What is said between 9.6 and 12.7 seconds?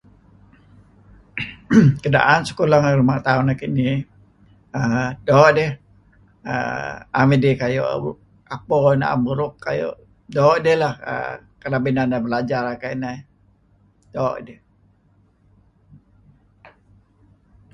kayuh, do dih lah[aah], kareb idih inan belajar